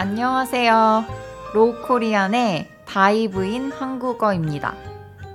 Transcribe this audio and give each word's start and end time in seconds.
안녕하세요. 0.00 1.04
로코리안의 1.52 2.70
다이브인 2.86 3.70
한국어입니다. 3.70 4.74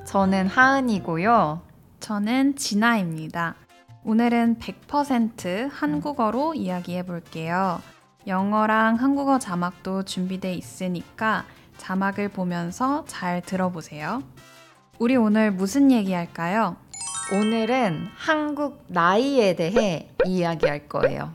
저는 0.06 0.48
하은이고요. 0.48 1.62
저는 2.00 2.56
진아입니다. 2.56 3.54
오늘은 4.04 4.58
100% 4.58 5.70
한국어로 5.72 6.56
이야기해 6.56 7.04
볼게요. 7.04 7.80
영어랑 8.26 8.96
한국어 8.96 9.38
자막도 9.38 10.02
준비돼 10.02 10.56
있으니까 10.56 11.46
자막을 11.78 12.30
보면서 12.30 13.06
잘 13.06 13.44
들어보세요. 13.44 14.24
우리 14.98 15.16
오늘 15.16 15.52
무슨 15.52 15.92
얘기 15.92 16.12
할까요? 16.12 16.76
오늘은 17.32 18.08
한국 18.16 18.84
나이에 18.88 19.56
대해 19.56 20.10
이야기할 20.26 20.88
거예요. 20.88 21.32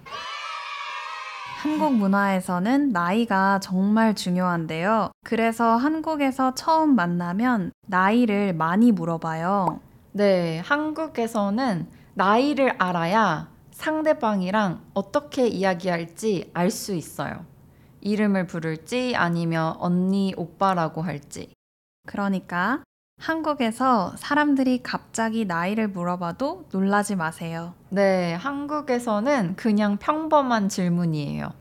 한국 1.60 1.94
문화에서는 1.98 2.88
나이가 2.88 3.60
정말 3.60 4.14
중요한데요. 4.14 5.10
그래서 5.24 5.76
한국에서 5.76 6.54
처음 6.54 6.96
만나면 6.96 7.72
나이를 7.86 8.54
많이 8.54 8.92
물어봐요. 8.92 9.78
네, 10.12 10.60
한국에서는 10.60 11.86
나이를 12.14 12.76
알아야 12.78 13.50
상대방이랑 13.72 14.80
어떻게 14.94 15.48
이야기할지 15.48 16.50
알 16.54 16.70
수 16.70 16.94
있어요. 16.94 17.44
이름을 18.00 18.46
부를지 18.46 19.14
아니면 19.14 19.74
언니, 19.80 20.32
오빠라고 20.38 21.02
할지. 21.02 21.52
그러니까 22.06 22.82
한국에서 23.20 24.14
사람들이 24.16 24.82
갑자기 24.82 25.44
나이를 25.44 25.88
물어봐도 25.88 26.68
놀라지 26.72 27.16
마세요. 27.16 27.74
네, 27.90 28.32
한국에서는 28.32 29.56
그냥 29.56 29.98
평범한 29.98 30.70
질문이에요. 30.70 31.59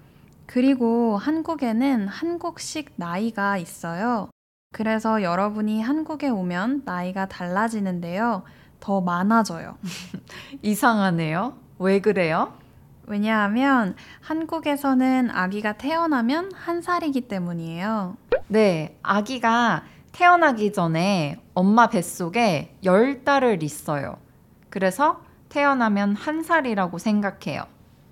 그리고 0.51 1.15
한국에는 1.15 2.07
한국식 2.07 2.93
나이가 2.95 3.59
있어요. 3.59 4.31
그래서 4.73 5.21
여러분이 5.21 5.79
한국에 5.79 6.27
오면 6.27 6.81
나이가 6.85 7.27
달라지는데요. 7.27 8.41
더 8.79 8.99
많아져요. 8.99 9.77
이상하네요. 10.63 11.55
왜 11.77 12.01
그래요? 12.01 12.57
왜냐하면 13.05 13.95
한국에서는 14.21 15.29
아기가 15.29 15.73
태어나면 15.73 16.51
한 16.55 16.81
살이기 16.81 17.27
때문이에요. 17.27 18.17
네, 18.47 18.97
아기가 19.03 19.83
태어나기 20.13 20.73
전에 20.73 21.39
엄마 21.53 21.89
뱃속에 21.89 22.75
열 22.83 23.23
달을 23.23 23.61
있어요. 23.61 24.17
그래서 24.71 25.21
태어나면 25.49 26.15
한 26.15 26.41
살이라고 26.41 26.97
생각해요. 26.97 27.65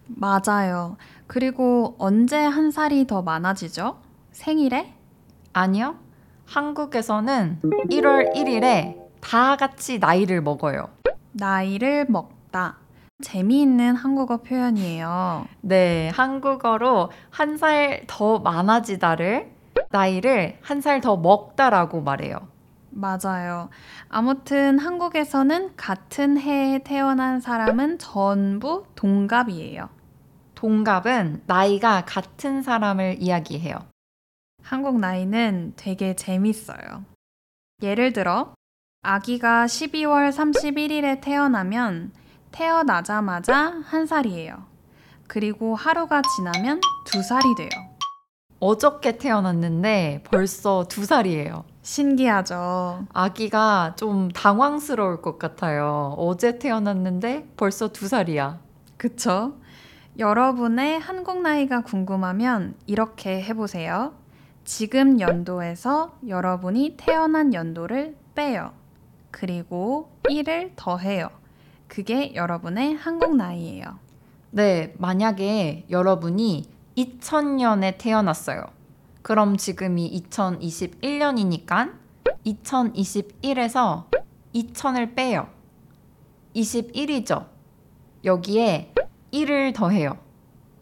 맞아요. 0.07 0.97
그리고 1.27 1.95
언제 1.99 2.37
한 2.43 2.71
살이 2.71 3.05
더 3.07 3.21
많아지죠? 3.21 3.97
생일에? 4.31 4.93
아니요. 5.53 5.95
한국에서는 6.45 7.59
1월 7.63 8.33
1일에 8.35 8.95
다 9.19 9.55
같이 9.57 9.99
나이를 9.99 10.41
먹어요. 10.41 10.89
나이를 11.33 12.05
먹다. 12.09 12.77
재미있는 13.21 13.95
한국어 13.95 14.37
표현이에요. 14.37 15.45
네, 15.61 16.09
한국어로 16.13 17.09
한 17.31 17.57
살 17.57 18.03
더 18.07 18.39
많아지다를 18.39 19.51
나이를 19.89 20.59
한 20.61 20.79
살 20.81 21.01
더 21.01 21.17
먹다라고 21.17 22.01
말해요. 22.01 22.37
맞아요. 22.91 23.69
아무튼 24.09 24.79
한국에서는 24.79 25.75
같은 25.75 26.37
해에 26.39 26.79
태어난 26.83 27.39
사람은 27.39 27.97
전부 27.99 28.85
동갑이에요. 28.95 29.89
동갑은 30.57 31.43
나이가 31.45 32.03
같은 32.03 32.63
사람을 32.63 33.17
이야기해요. 33.19 33.77
한국 34.63 34.99
나이는 34.99 35.73
되게 35.75 36.15
재밌어요. 36.15 37.05
예를 37.83 38.11
들어, 38.11 38.55
아기가 39.03 39.67
12월 39.67 40.31
31일에 40.31 41.21
태어나면 41.21 42.11
태어나자마자 42.51 43.83
한 43.85 44.07
살이에요. 44.07 44.65
그리고 45.27 45.75
하루가 45.75 46.23
지나면 46.23 46.81
두 47.05 47.21
살이 47.21 47.53
돼요. 47.55 47.69
어저께 48.59 49.19
태어났는데 49.19 50.23
벌써 50.25 50.85
두 50.89 51.05
살이에요. 51.05 51.65
신기하죠? 51.83 53.05
아기가 53.13 53.93
좀 53.95 54.31
당황스러울 54.31 55.21
것 55.21 55.37
같아요. 55.37 56.15
어제 56.17 56.57
태어났는데 56.57 57.49
벌써 57.55 57.89
두 57.89 58.07
살이야. 58.07 58.59
그쵸? 58.97 59.53
여러분의 60.19 60.99
한국 60.99 61.43
나이가 61.43 61.81
궁금하면 61.81 62.73
이렇게 62.87 63.39
해보세요. 63.43 64.15
지금 64.65 65.19
연도에서 65.19 66.17
여러분이 66.27 66.95
태어난 66.97 67.53
연도를 67.53 68.15
빼요. 68.33 68.73
그리고 69.29 70.09
1을 70.23 70.71
더해요. 70.75 71.29
그게 71.87 72.33
여러분의 72.33 72.95
한국 72.95 73.35
나이예요. 73.35 73.99
네, 74.49 74.95
만약에 74.97 75.85
여러분이 75.91 76.67
2000년에 76.97 77.99
태어났어요. 77.99 78.63
그럼 79.21 79.55
지금이 79.55 80.19
2021년이니까 80.31 81.93
2021에서 82.43 84.05
2000을 84.55 85.15
빼요. 85.15 85.47
21이죠. 86.55 87.45
여기에 88.25 88.93
1을 89.31 89.73
더해요. 89.73 90.17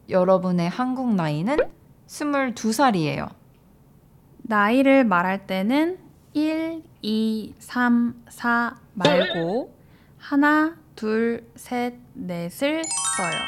여러분의 0.09 0.69
한국 0.69 1.16
나이는 1.16 1.57
22살이에요. 2.07 3.29
나이를 4.44 5.03
말할 5.06 5.47
때는 5.47 5.97
1, 6.33 6.83
2, 7.01 7.53
3, 7.59 8.23
4 8.29 8.75
말고 8.94 9.73
하나, 10.17 10.75
둘, 10.95 11.47
셋, 11.56 11.95
넷을 12.13 12.83
써요. 13.17 13.41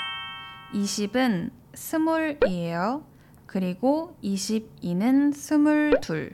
20은 0.73 1.51
스물이에요. 1.73 3.03
그리고 3.45 4.15
22는 4.23 5.33
스물둘. 5.33 6.33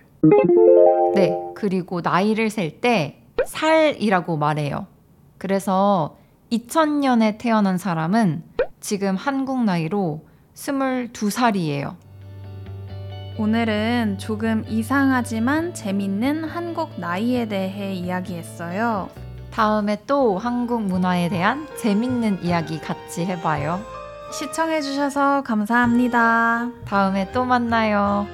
네, 1.15 1.37
그리고 1.55 2.01
나이를 2.01 2.49
셀 2.49 2.79
때 2.81 3.23
살이라고 3.45 4.37
말해요. 4.37 4.87
그래서 5.37 6.17
2000년에 6.51 7.37
태어난 7.37 7.77
사람은 7.77 8.43
지금 8.83 9.15
한국 9.15 9.63
나이로 9.63 10.25
22살이에요. 10.55 11.95
오늘은 13.37 14.17
조금 14.19 14.65
이상하지만 14.67 15.73
재밌는 15.73 16.43
한국 16.43 16.99
나이에 16.99 17.47
대해 17.47 17.93
이야기했어요. 17.93 19.09
다음에 19.51 20.03
또 20.05 20.37
한국 20.37 20.83
문화에 20.83 21.29
대한 21.29 21.65
재밌는 21.77 22.43
이야기 22.43 22.77
같이 22.81 23.23
해봐요. 23.23 23.79
시청해주셔서 24.33 25.43
감사합니다. 25.43 26.69
다음에 26.83 27.31
또 27.31 27.45
만나요. 27.45 28.27